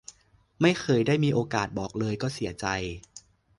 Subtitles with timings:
[0.61, 2.65] ไม่เคยได้มีโอกาสบอกเลย ก็เสียใจ